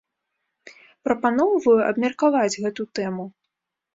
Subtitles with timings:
[1.07, 3.25] Прапаноўваю абмеркаваць гэту тэму.